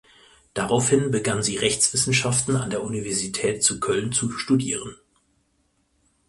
[0.55, 4.95] Daraufhin begann sie Rechtswissenschaften an der Universität zu Köln zu studieren.